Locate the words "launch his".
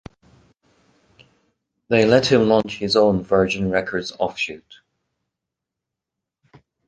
2.47-2.95